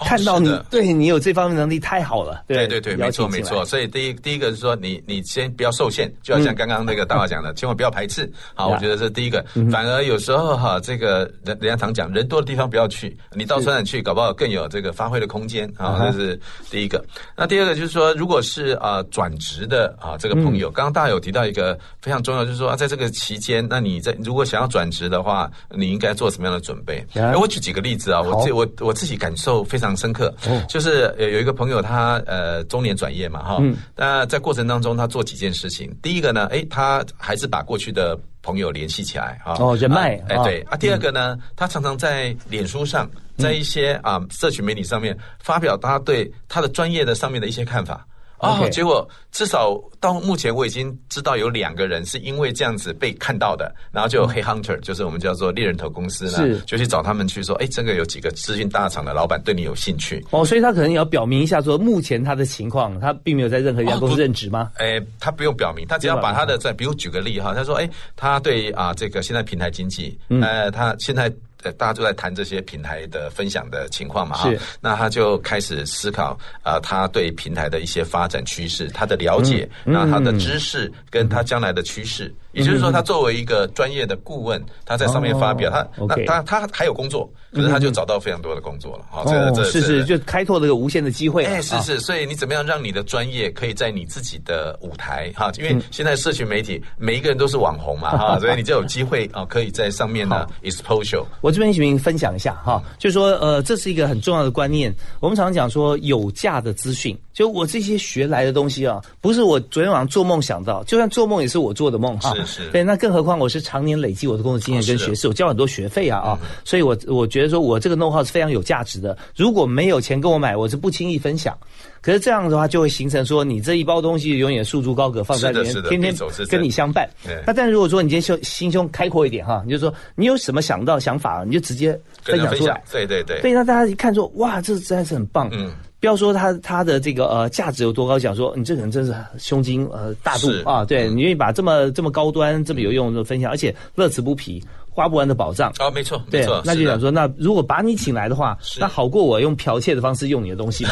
[0.04, 2.44] 看到你，对你有这方面能力太好了。
[2.48, 3.64] 对对对，没错没错。
[3.66, 8.32] 所以第一第一个是说，你你先不要受限，就要像刚刚那个大话讲的，千万不要排斥。
[8.56, 9.46] 好，我觉得这是第一个。
[9.72, 16.00] 反而有时候哈，这个人人家常讲，人多的地方不要去，你到车展去，搞不好更有这个发挥的空间啊。
[16.02, 17.04] 这是第一个。
[17.38, 27.06] 那第二个就是说，如果是啊转职的啊这个朋友，刚刚大家有提到一个非常重要，就是说在这个期间，那你在如果想要转职的话，你应该做什么样的准备？
[27.14, 29.91] 哎，我举几个例子啊，我自我我自己感受非常。
[29.96, 30.34] 深刻，
[30.68, 33.64] 就是有有一个朋友，他呃中年转业嘛哈，
[33.96, 35.94] 那在过程当中他做几件事情。
[36.02, 40.62] 第一个呢，哎，他还是把过去的朋友联系起来哈，哦人脉，哎对。
[40.70, 40.78] 啊。
[40.78, 48.06] 第二个呢，他常常在脸书上，在一些啊社群媒体上面发表他对他的专业的上面的一些看法。
[48.42, 60.26] 哦，结果至少到目前我已经知道有两个人是因为这样子被看到的，然后就有黑 hunter，就是我们叫做猎人头公司呢，就去找他们去说，哎，这个有几个资讯大厂的老板对你有兴趣。
[60.32, 64.72] 哦，所以他可能也要表明一下，说目前他的情况，他并没有在任何一家公司任职吗？
[64.78, 71.32] 哎，他不用表明，他只要把他的在，比如举个例哈，他说，哎，他对啊这个现在平台经济，呃，他现在。
[71.64, 82.34] 呃，大家都在谈这些平台的分享的情况嘛，哈，那他就开始思考啊，他对平台的一些发展趋势，他的了解，那他的知识跟他将来的趋势。
[82.54, 89.06] 也就是说，他作为一个专业的顾问，他在上面发表，他那他他还有工作，可是他就找到非常多的工作了。
[89.10, 91.46] 好，这这是是就开拓这个无限的机会。
[91.46, 95.52] 哎，是是，所以你怎么样让你的专业可以在你自己的舞台哈？
[95.58, 101.24] 因为现在社群媒体每一个人都是网红嘛哈， 所以你就有机会啊，可以在上面呢 exposure。
[101.42, 104.94] 我这边请分享一下哈，就是说呃，这是一个很重要的观念。
[105.20, 112.34] 我们常常讲说有价的资讯，就我这些学来的东西啊，不是我昨天晚上做梦想到，就算做梦也是我做的梦哈。
[112.46, 112.70] 是是。
[112.72, 119.18] 对，那更何况我是常年累积我的工作经验跟学识，我交很多学费啊啊，所以我我觉得说我这个 know how 是非常有价值的。
[119.36, 121.58] 如果没有钱跟我买，我是不轻易分享。
[122.02, 126.16] 可是这样的话，就会形成说你这一包东西永远束之高阁，放在里面，天天
[126.50, 127.08] 跟你相伴。
[127.46, 132.82] 那但是如果说你今天胸心胸开阔一点哈，你就说你有什么想到想法，你就直接分享出来。
[132.92, 133.40] 对对对。
[133.42, 135.48] 所以，让大家一看说哇，这实在是很棒。
[135.52, 135.72] 嗯。
[136.02, 144.62] 不要说他他的这个呃价值有多高，讲说你这个人真是胸襟呃大度啊，对你愿意把这么这么高端、这么有用的分享，而且乐此不疲。
[144.94, 150.92] 花不完的宝藏啊，没错，没错，那就想说，那如果把你请来的话，那好过我用剽窃的方式用你的东西嘛？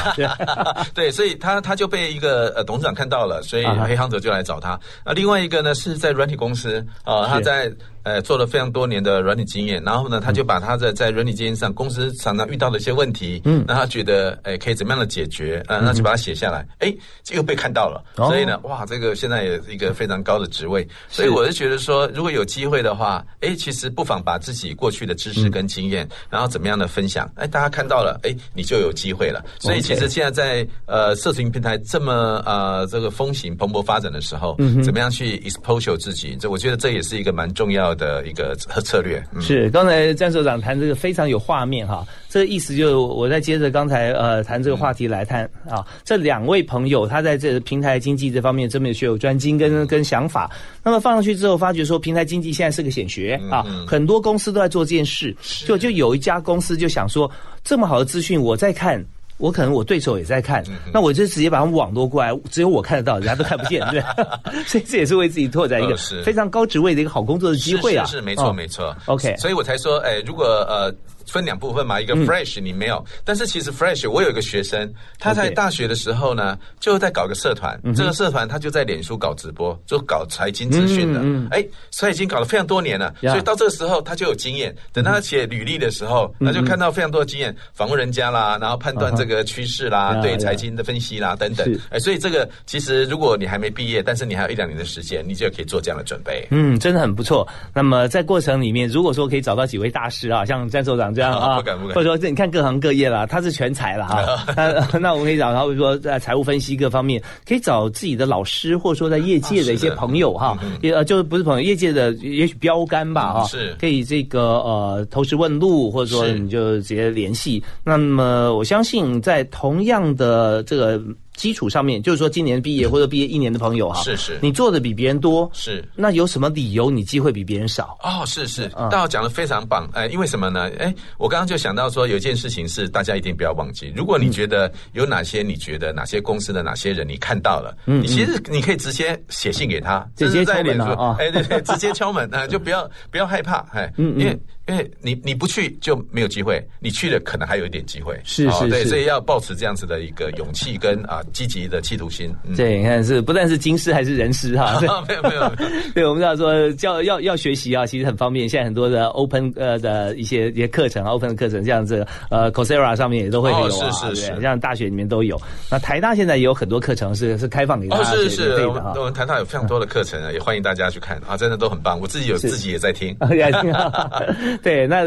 [0.93, 4.79] 对， 所以他他就被一个呃董事长看到了，所以黑行者就来找他。
[5.05, 7.69] 那另外一个呢，是在软体公司啊，他在。
[8.03, 29.43] 呃，做了非常多年的软体经验，然后呢，他就把他的在软体经验上，公司常常遇到的一些问题，嗯，让他觉得，哎，可以怎么样的解决，啊，那就把它写下来，哎，这个被看到了，所以呢，哇，这个现在也是一个非常高的职位，所以我是觉得说，如果有机会的话，哎，其实不妨把自己过去的知识跟经验，然后怎么样的分享，哎，大家看到了，哎，你就有机会了。
[29.59, 37.89] 所以其实现在在呃，社群平台这么呃这个风行蓬勃发展的时候，嗯，怎么样去 expose 自己，这我觉得这也是一个蛮重要。
[37.99, 50.49] 的一个策略是，刚才詹所长谈这个非常有画面哈，这个意思就是我再接着刚才呃谈这个话题来谈啊，这两位朋友他在这平台经济这方面真的学有专精跟跟想法，
[50.83, 55.35] 那么放上去之后发觉说平台经济现在是个显学啊，很多公司都在做这件事，
[55.67, 57.29] 就就有一家公司就想说
[57.63, 59.05] 这么好的资讯我在看。
[59.39, 64.03] 我可能我对手也在看，那我就直接把他们网络过来，只有我看得到，人家都看不见， 对
[64.67, 68.05] 所以这也是为自己拓展一个非常高职位的一个好工作的机会啊！
[68.05, 68.95] 是没错没错。
[69.05, 70.93] OK，所以我才说，哎，如果呃。
[71.31, 81.19] 分两部分嘛，一个 fresh 你没有，但是其实 fresh 我有一个学生，他在大学的时候呢，就在搞个社团，这个社团他就在脸书搞直播，就搞财经资讯的，
[81.51, 84.75] 哎，所以已经搞了非常多年了，所以到这个时候他就有经验。
[84.93, 96.47] 等他写履历的时候，他就看到非常多的经验，访问人家啦，然后判断这个趋势啦，对财经的分析啦等等，哎，所以这个其实如果你还没毕业，但是你还有一两年的时间，你就可以做这样的准备。
[96.51, 97.47] 嗯，真的很不错。
[97.73, 101.13] 那么在过程里面，如果说可以找到几位大师啊，像詹所长。
[101.19, 101.95] 这样啊，不敢不敢。
[101.95, 104.23] 或者说，这你看各行各业啦，他是全才了哈。
[104.55, 117.61] 那 那我们可以找，然后比如说在财务分析各方面，可以找自己的老师，或者说在业界的一些朋友哈，也呃就是不是朋友，业界的也许标杆吧哈，是可以这个呃投石问路，或者说你就直接联系。
[117.83, 121.01] 那么我相信在同样的这个。
[121.39, 127.97] 基础上面，就是说今年毕业或者毕业一年的朋友哈，是是，你做的比别人多，是，那有什么理由你机会比别人少？
[128.03, 130.69] 哦，是是，大家讲的非常棒，哎，因为什么呢？
[130.77, 144.37] 哎，我刚刚就想到说，有一件事情是大家一定不要忘记，如果你觉得有哪些你觉得哪些公司的哪些人你看到了，嗯，你其实你可以直接写信给他，直接敲门啊，哎对对，直接敲门啊，就不要 不要害怕，哎，因为。
[144.69, 148.19] 因为你你不去就没有机会，你去了可能还有一点机会。
[148.23, 152.33] 是是是，对，所以要保持这样子的一个勇气跟啊积极的企图心。
[152.55, 154.79] 对，你看是不但是金师还是人师 哈。
[155.07, 155.51] 没有没有，
[155.93, 158.47] 对，我们知道说教要要学习啊，其实很方便。
[158.47, 165.39] 现在很多的 open 呃的一些一些课程，open 的课程，这样子呃 Coursera 上面也都会有啊，是是是，像大学里面都有。
[165.69, 171.99] 那台大现在也有很多课程是是开放给大家是是，我们台大有非常多的课程啊，也欢迎大家去看啊，真的都很棒。
[171.99, 173.15] 我自己有自己也在听。
[174.63, 174.99] 对，那。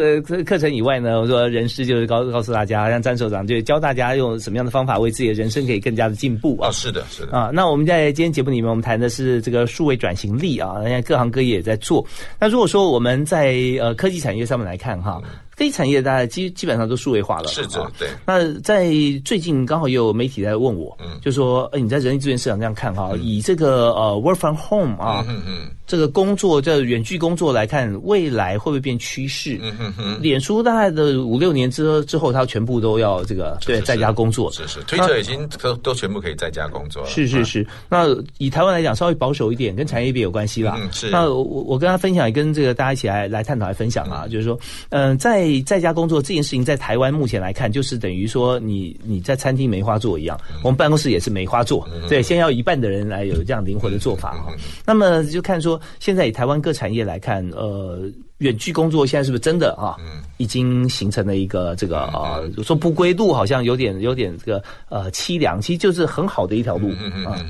[0.45, 6.71] 课程以外呢，我说人师就是告告诉大家，像詹所长就教大家用什么样的方法为自己的人生可以更加的进步啊。
[6.71, 7.51] 是的，是的啊。
[7.53, 12.05] 那我们在今天节目里面，我们谈的是这个数位转型力啊，现在各行各业也在做。
[12.39, 15.23] 那如果说我们在呃科技产业上面来看哈。
[15.57, 18.09] 非产业大概基基本上都数位化了，是的，对。
[18.27, 18.91] 那在
[19.25, 29.59] 最近刚好有媒体在问我，嗯，就说，哎，你在人力资源市场这样看哈，以这个呃 work from home 啊，嗯嗯，这个工作在远距工作来看，未来会不会变趋势？
[29.63, 37.67] 嗯哼哼，脸书大概的五六年之之后，它全部都要这个对在家工作，是是，推特已经都都全部可以在家工作了，是是是。
[37.89, 38.07] 那
[38.39, 40.79] 以台湾来讲，稍微保守一点，跟产业别有关系啦。
[40.81, 41.11] 嗯，是。
[41.11, 44.59] 那我我跟他分享，也跟这个大家一起来来探讨来分享啊，就是说，
[44.91, 54.53] 嗯，在在在家工作这件事情，在台湾目前来看，就是等于说你你在餐厅梅花座一样，我们办公室也是梅花座，对，先要一半的人来有这样灵活的做法哈。
[54.87, 58.01] 那么就看说，现在以台湾各产业来看，呃，
[58.39, 59.97] 远距工作现在是不是真的啊？
[60.37, 66.91] 已经形成了一个这个啊，说不归路，好像有点有点这个呃凄凉，其实就是很好的一条路
[67.27, 67.45] 啊。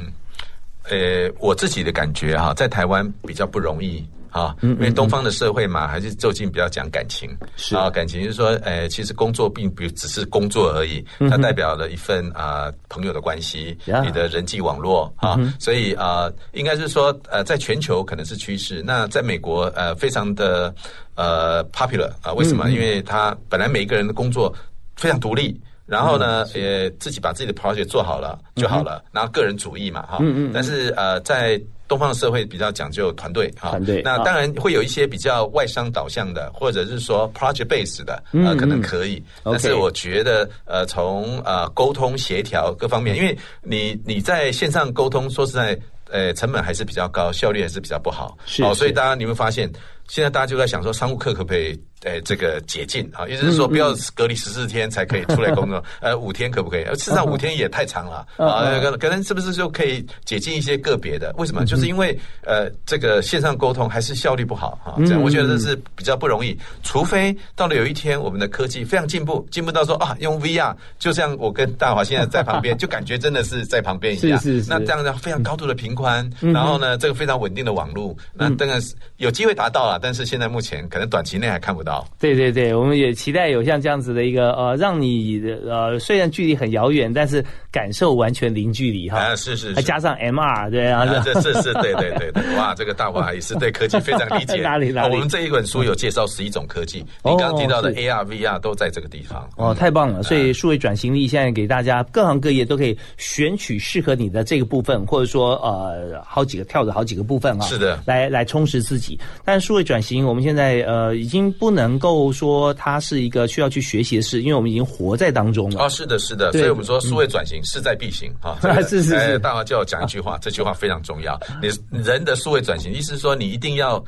[0.90, 4.04] 呃，我自己的感觉哈，在台湾比较不容易。
[4.32, 7.76] 啊，因为东方的社会嘛，还是就近比较讲感情，是。
[7.76, 20.74] 啊，感情就是说，呃，其实工作并不只是工作而已，它代表了一份啊朋友的关系，你的人际网络啊，所以啊，应该是说，呃，在全球可能是趋势，那在美国呃，非常的
[21.14, 22.70] 呃 popular 啊，为什么？
[22.70, 24.52] 因为他本来每一个人的工作
[24.96, 34.00] 非常独立，然后呢，也自己把自己的 project 做好了就好了，然后个人主义嘛，哈，嗯嗯，但是呃，在东方的社会比较讲究团队哈，团队。
[34.02, 39.22] 那当然会有一些比较外商导向的，或者是说 project base 的，呃，可能可以。
[39.44, 45.78] 但是我觉得，呃，从呃沟通协调各方面，因为你你在线上沟通，说实在，
[46.10, 48.38] 呃，成本还是比较高，效率还是比较不好。
[48.46, 48.62] 是。
[48.62, 49.70] 哦，所以大家你会发现，
[50.12, 51.74] 现在大家就在想说，商务课可不可以？
[52.04, 56.84] 呃，这个解禁啊，意思是说不要隔离十四天才可以出来工作， 呃，五天可不可以？
[56.96, 61.32] 事实上五天也太长了啊，可可能是不是就可以解禁一些个别的？
[61.38, 61.64] 为什么？
[61.64, 66.58] 就是因为呃，这个线上沟通还是效率不好啊，这样我觉得这是比较不容易。
[66.82, 74.40] 除非到了有一天，我们的科技非常进步，进步到说啊，用 VR，就像我跟大华现在在旁边， 就感觉真的是在旁边一样。
[74.40, 74.70] 是是是。
[74.70, 82.04] 那这样的非常高度的频宽，然后呢，这个非常稳定的网络，那当然是有机会达到了，但是现在目前可能短期内还看不到。
[82.18, 82.74] 对对对。
[82.74, 89.18] 我们也期待有像这样子的一个呃，让你呃虽然距离很遥远，但是感受完全零距离哈。
[89.18, 94.56] 啊，是是，还加上 MR 对啊，这是是，对对对对，哇，这个大华也是对科技非常理解。
[94.62, 95.14] 哪里哪里？
[95.14, 99.48] 我们这一本书有介绍十一种科技，你刚刚提到的 AR、VR 都在这个地方。
[99.56, 100.22] 哦，太棒了！
[100.22, 107.64] 所以数位转型力现在给大家各行各业都可以选取适合你的这个部分，或者说呃好几个跳的好几个部分啊。
[107.66, 109.18] 是的，来来充实自己。
[109.44, 112.72] 但数位转型我们现在呃已经不能够说。
[112.74, 115.84] 它是一个需要去学习的事，因为我们已经活在当中了。
[115.84, 118.58] 哦，是的，是的，所以我们说数位转型势在必行啊。
[118.82, 121.38] 是是是，大华叫我讲一句话，这句话非常重要。
[121.62, 121.68] 你
[121.98, 124.02] 人的数位转型，意思是说你一定要，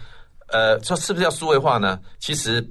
[0.49, 1.99] 呃，说是不是要数位化呢？
[2.19, 2.67] 其实。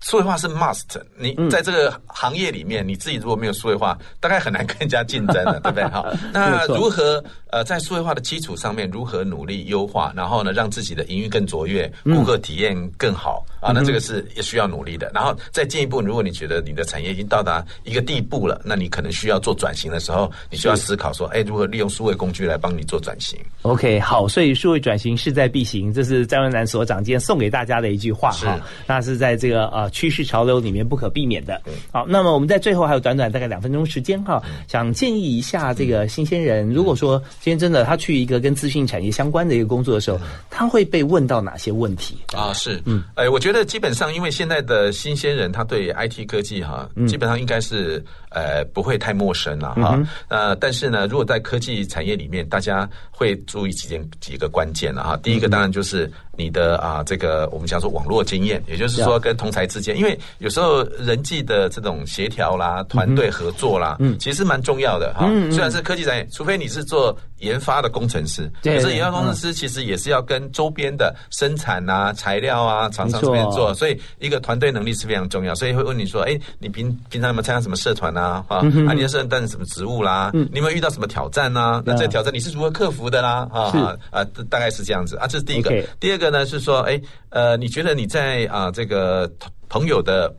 [0.00, 5.84] 数位化是 must，你在这个行业里面，你自己如果没有数位化，大概很难跟人家竞争了， 对不对？
[5.84, 13.72] 哈，那如何呃在数位化的基础上面，如何努力优化，然后呢，让自己的营运更卓越，顾客体验更好啊？
[13.74, 15.10] 那这个是也需要努力的。
[15.14, 28.58] 然后再进一步，如果你觉得你的产业已经到达一个地步了，那你可能需要做转型的时候，你需要思考说，哎，如何利用数位工具来帮你做转型？OK，好，所以数位转型势在必行，这是张文南所长今天送给大家的一句话哈。
[28.86, 29.89] 那是在这个呃。
[29.90, 31.60] 趋势潮流里面不可避免的。
[31.92, 40.18] 好，那么我们在最后还有短短大概两分钟时间哈，想建议一下这个新鲜人，如果说今天真的他去一个跟资讯产业相关的一个工作的时候，
[40.48, 42.16] 他会被问到哪些问题？
[42.32, 42.52] 啊？
[42.52, 50.00] 是，嗯，哎，我觉得基本上因为现在的新鲜人，他对 IT 科技哈，基本上应该是呃不会太陌生了哈。
[50.28, 55.16] 呃，但是呢，如果在科技产业里面，大家会注意几件几个关键了哈。
[55.16, 59.80] 第一个当然就是你的啊这个我们讲说网络经验，也就是说跟同才之。
[59.80, 65.26] 间，因为有时候人际的这种协调啦、团队合作啦，嗯，其实蛮重要的哈。
[65.50, 75.54] 虽然是科技产业，除非你是做研发的工程师，可是研发工程师其实也是要跟周边的生产啊、材料啊厂商这边做，所以一个团队能力是非常重要。
[75.54, 78.44] 所以会问你说，哎，你平平常有没有参加什么社团啊？
[78.48, 80.30] 啊，啊，你是担任什么职务啦？
[80.32, 81.82] 你有没有遇到什么挑战啊？
[81.84, 83.48] 那这挑战你是如何克服的啦？
[83.52, 85.26] 啊啊，大概是这样子啊。
[85.26, 85.70] 这是第一个。
[85.98, 89.30] 第二个呢是说，哎，呃，你觉得你在啊这个。
[89.72, 90.34] 朋友的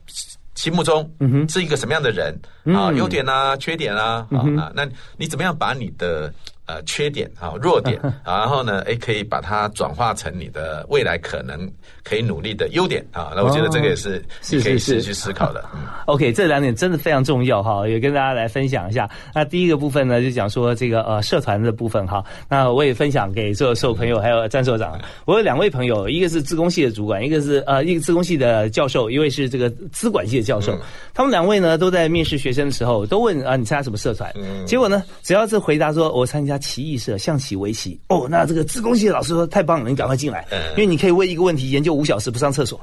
[0.56, 1.10] 心目中
[1.47, 2.91] 是一个什么样的人啊？
[2.91, 4.86] 优点啊，缺点啊，啊，那
[5.16, 6.30] 你怎么样把你的？
[6.72, 11.69] 呃，缺点啊，弱点， 然后呢，哎，可以把它转化成你的未来可能
[12.01, 13.34] 可以努力的优点啊。
[13.36, 14.24] 那我觉得这个也是
[14.63, 15.65] 可以试去思考的。
[16.07, 19.09] OK，这两点真的非常重要哈，也跟大家来分享一下。
[19.36, 22.24] 那第一个部分呢，就讲说这个呃社团的部分哈。
[22.47, 24.97] 那我也分享给所有所有朋友，还有詹所长。
[25.26, 30.74] 我有两位朋友，一个是自工系的主管，一个是呃一个自工系的教授，一位是这个资管系的教授。
[31.13, 34.32] 他们两位呢，都在面试学生的时候都问啊，你参加什么社团？
[34.65, 36.61] 结果呢，只要是回答说我参加。
[36.62, 37.99] 棋艺社象棋、围棋。
[38.07, 42.80] 哦，那这个自工系的老师说太棒了，你赶快进来，因为你可以为一个问题研究五小时不上厕所，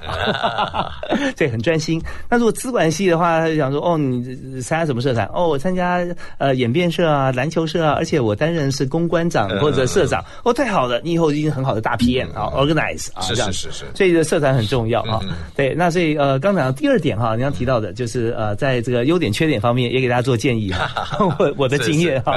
[1.37, 2.03] 对很专心。
[2.29, 5.25] 那如果资管系的话，他就想说，哦，你参加什么社团？
[5.33, 6.05] 哦，我参加
[6.39, 10.25] 呃演变社啊、篮球社啊，而且我担任是公关长或者社长。
[10.45, 13.85] 哦，太好了，你以后一定很好的大 PM 啊，organize 啊，是是是是。
[13.95, 15.21] 所以的社团很重要啊。
[15.55, 20.89] 对，那所以呃，刚讲到第二点哈，你刚提到的就是呃，在这个优点缺点方面也给大家做建议 哈。
[21.39, 22.35] 我我的经验哈，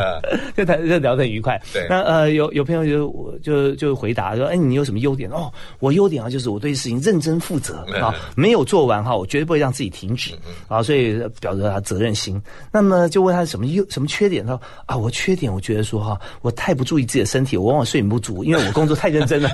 [0.55, 1.59] 就谈就聊得很愉快。
[1.73, 5.29] 对，那呃有有朋友就就就回答说，哎，你有什么优点？
[5.31, 10.31] 哦，我优点啊，就是我对事情认真负责啊，没有做完哈，我绝对不会让自己停止
[10.67, 12.41] 啊，所以表达他责任心。
[12.71, 14.45] 那么就问他什么优什么缺点？
[14.45, 19.49] 他说啊，我缺点我觉得说哈，我太不注意自己的身体，我往往睡眠不足，因为我工作太认真了。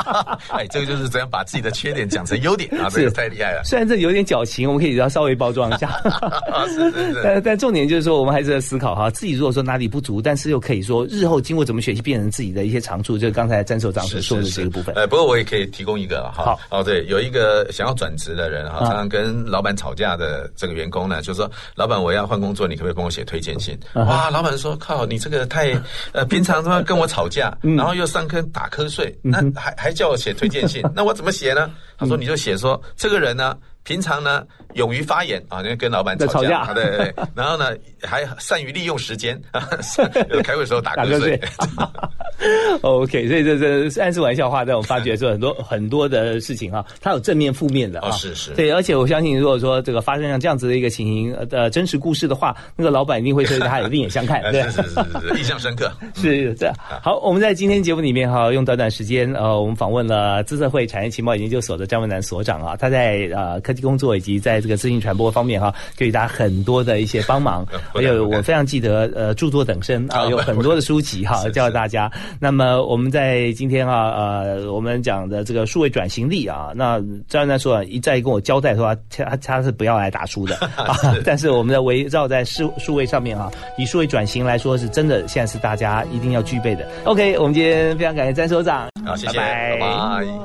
[0.48, 3.62] 哎，这个就是怎样把自己的缺点讲成优点啊，这个太厉害了。
[3.64, 6.00] 虽然这有点矫情，我们可以要稍微包装一下。
[6.68, 7.20] 是是是。
[7.22, 14.94] 但 但重点就是说，我们还是在思考哈，自己如果说哪里不足，但是又可以说日后经过怎么学习变成自己的一些长处，就是刚才詹所长所说的这个部分。
[14.94, 16.44] 呃，不过我也可以提供一个哈。
[16.44, 23.78] 好哦，对，有一个想要转职的人哈，常常跟老板吵架的这个员工呢，就说老板我要换工作，你可不可以帮我写推荐信？
[23.94, 25.72] 哇，老板说靠，你这个太
[26.12, 31.70] 呃，平常他妈跟我吵架，然后又上课打瞌睡，那还还叫我写推荐信， 那我怎么写呢？
[31.96, 33.56] 他说你就写说这个人呢。
[33.84, 37.14] 平常呢，勇于发言啊，因为跟老板吵架，对对对。
[37.34, 37.70] 然后呢，
[38.02, 39.66] 还善于利用时间啊，
[40.44, 41.40] 开会的时候打瞌睡。
[42.82, 48.10] OK，所以这这虽然是玩笑话，但我发觉说很多很多的事情啊，它有正面负面的啊。
[48.12, 48.52] 是是。
[48.52, 54.62] 对，而且我相信，如果说这个发生像这样子的一个情形呃真实故事的话，那个老板一定会对他有另眼相看，对。
[54.64, 55.90] 是是是是，印象深刻。
[56.14, 56.74] 是这样。
[57.02, 63.78] 好，我们在今天节目里面哈，用短短时间呃，我们访问了资策会产业情报研究所的张文南所长啊，他在呃科技。
[63.88, 67.64] 工作以及在这个资讯传播方面哈，给予大家很多的一些帮忙。
[67.94, 72.10] 还有我非常记得呃，著作等身啊，有很多的书籍哈，教大家。
[72.38, 80.94] 那么我们在今天啊呃，我们讲的这个数位转型力啊，那张教授一再跟我交代说，他他是不要来打书的 啊。
[81.24, 86.86] 但是我们的围绕在数数位上面啊，以数位转型来说，是真的现在是大家一定要具备的。
[87.04, 90.38] OK，我们今天非常感谢詹所长，好，谢谢，拜拜。